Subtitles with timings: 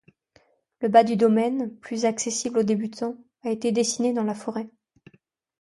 [0.79, 4.67] Le bas du domaine, plus accessible aux débutants, a été dessiné dans la forêt.